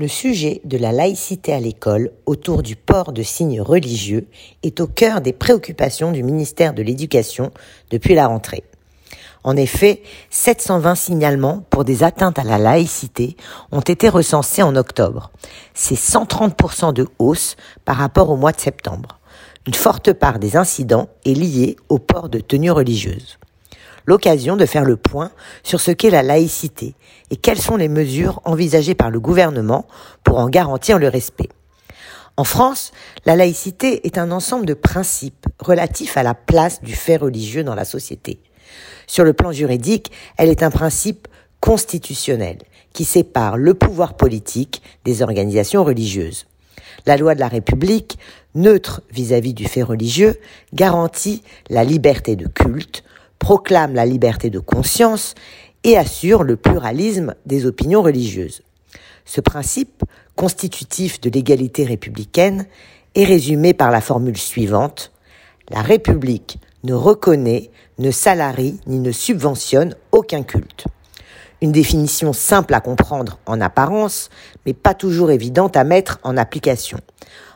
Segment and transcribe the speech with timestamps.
[0.00, 4.28] Le sujet de la laïcité à l'école autour du port de signes religieux
[4.62, 7.50] est au cœur des préoccupations du ministère de l'Éducation
[7.90, 8.62] depuis la rentrée.
[9.42, 13.36] En effet, 720 signalements pour des atteintes à la laïcité
[13.72, 15.32] ont été recensés en octobre.
[15.74, 19.18] C'est 130% de hausse par rapport au mois de septembre.
[19.66, 23.36] Une forte part des incidents est liée au port de tenues religieuses
[24.08, 25.30] l'occasion de faire le point
[25.62, 26.94] sur ce qu'est la laïcité
[27.30, 29.86] et quelles sont les mesures envisagées par le gouvernement
[30.24, 31.50] pour en garantir le respect.
[32.38, 32.92] En France,
[33.26, 37.74] la laïcité est un ensemble de principes relatifs à la place du fait religieux dans
[37.74, 38.40] la société.
[39.06, 41.28] Sur le plan juridique, elle est un principe
[41.60, 42.56] constitutionnel
[42.94, 46.46] qui sépare le pouvoir politique des organisations religieuses.
[47.04, 48.18] La loi de la République,
[48.54, 50.40] neutre vis-à-vis -vis du fait religieux,
[50.72, 53.04] garantit la liberté de culte,
[53.38, 55.34] proclame la liberté de conscience
[55.84, 58.62] et assure le pluralisme des opinions religieuses.
[59.24, 60.04] Ce principe,
[60.36, 62.66] constitutif de l'égalité républicaine,
[63.14, 65.12] est résumé par la formule suivante.
[65.70, 70.86] La République ne reconnaît, ne salarie ni ne subventionne aucun culte.
[71.60, 74.30] Une définition simple à comprendre en apparence,
[74.64, 77.00] mais pas toujours évidente à mettre en application.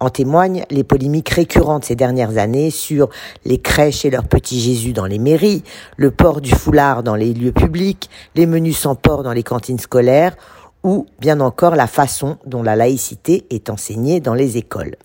[0.00, 3.08] En témoignent les polémiques récurrentes ces dernières années sur
[3.44, 5.62] les crèches et leurs petits Jésus dans les mairies,
[5.96, 9.78] le port du foulard dans les lieux publics, les menus sans port dans les cantines
[9.78, 10.36] scolaires,
[10.82, 14.96] ou bien encore la façon dont la laïcité est enseignée dans les écoles.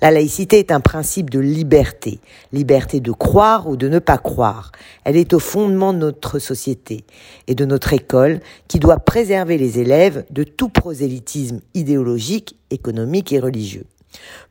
[0.00, 2.18] La laïcité est un principe de liberté,
[2.52, 4.72] liberté de croire ou de ne pas croire.
[5.04, 7.04] Elle est au fondement de notre société
[7.46, 13.38] et de notre école qui doit préserver les élèves de tout prosélytisme idéologique, économique et
[13.38, 13.84] religieux.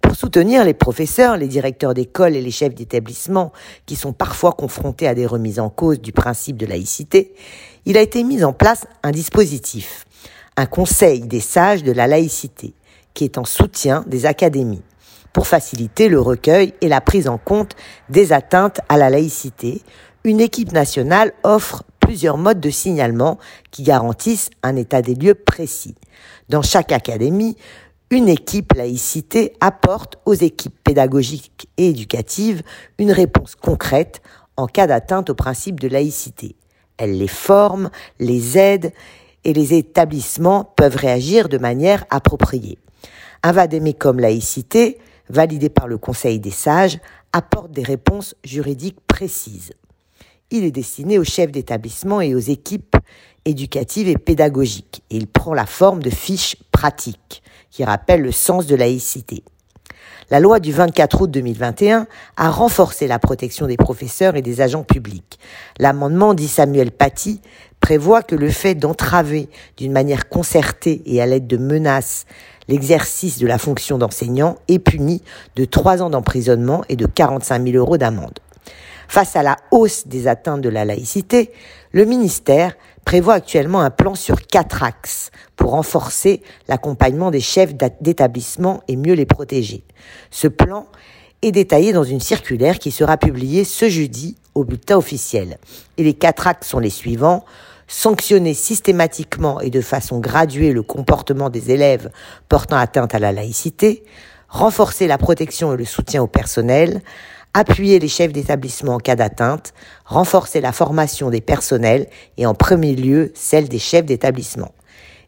[0.02, 3.52] Pour soutenir les professeurs, les directeurs d'école et les chefs d'établissement
[3.86, 7.34] qui sont parfois confrontés à des remises en cause du principe de laïcité,
[7.86, 10.06] il a été mis en place un dispositif,
[10.58, 12.74] un conseil des sages de la laïcité,
[13.14, 14.84] qui est en soutien des académies,
[15.34, 17.76] pour faciliter le recueil et la prise en compte
[18.10, 19.82] des atteintes à la laïcité.
[20.24, 23.40] Une équipe nationale offre plusieurs modes de signalement
[23.72, 25.96] qui garantissent un état des lieux précis.
[26.50, 27.56] Dans chaque académie,
[28.12, 32.62] une équipe laïcité apporte aux équipes pédagogiques et éducatives
[33.00, 34.22] une réponse concrète
[34.58, 36.58] en cas d'atteinte au principe de laïcité.
[36.98, 37.90] Elle les forme,
[38.20, 38.92] les aide
[39.46, 42.78] et les établissements peuvent réagir de manière appropriée.
[43.44, 45.00] Un vadémécum laïcité,
[45.30, 47.00] validé par le Conseil des sages,
[47.32, 49.72] apporte des réponses juridiques précises.
[50.54, 52.98] Il est destiné aux chefs d'établissement et aux équipes
[53.46, 58.68] éducatives et pédagogiques et il prend la forme de fiches pratiques qui rappelle le sens
[58.68, 59.46] de laïcité.
[60.30, 64.84] La loi du 24 août 2021 a renforcé la protection des professeurs et des agents
[64.84, 65.40] publics.
[65.80, 67.40] L'amendement, dit Samuel Paty,
[67.80, 69.48] prévoit que le fait d'entraver
[69.78, 72.26] d'une manière concertée et à l'aide de menaces
[72.68, 75.22] l'exercice de la fonction d'enseignant est puni
[75.56, 78.40] de trois ans d'emprisonnement et de 45 000 euros d'amende.
[79.12, 81.52] Face à la hausse des atteintes de la laïcité,
[81.92, 88.82] le ministère prévoit actuellement un plan sur quatre axes pour renforcer l'accompagnement des chefs d'établissement
[88.88, 89.84] et mieux les protéger.
[90.30, 90.88] Ce plan
[91.42, 95.58] est détaillé dans une circulaire qui sera publiée ce jeudi au bulletin officiel.
[95.98, 97.44] Et les quatre axes sont les suivants.
[97.90, 102.12] Sanctionner systématiquement et de façon graduée le comportement des élèves
[102.48, 104.06] portant atteinte à la laïcité,
[104.48, 107.02] renforcer la protection et le soutien au personnel,
[107.54, 109.74] appuyer les chefs d'établissement en cas d'atteinte,
[110.06, 112.08] renforcer la formation des personnels
[112.38, 114.74] et en premier lieu celle des chefs d'établissement.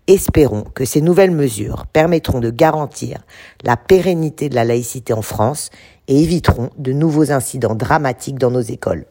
[0.07, 3.23] Espérons que ces nouvelles mesures permettront de garantir
[3.63, 5.69] la pérennité de la laïcité en France
[6.09, 9.06] et éviteront de nouveaux incidents dramatiques dans nos écoles.